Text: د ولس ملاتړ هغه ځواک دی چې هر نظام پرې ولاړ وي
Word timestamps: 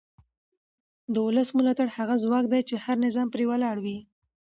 د 1.13 1.15
ولس 1.25 1.49
ملاتړ 1.57 1.87
هغه 1.97 2.15
ځواک 2.23 2.45
دی 2.53 2.61
چې 2.69 2.75
هر 2.83 2.97
نظام 3.05 3.27
پرې 3.33 3.43
ولاړ 3.47 3.75
وي 3.83 3.97